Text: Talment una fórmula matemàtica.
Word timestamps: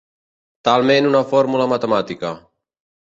Talment 0.69 1.09
una 1.09 1.21
fórmula 1.33 1.67
matemàtica. 1.73 2.33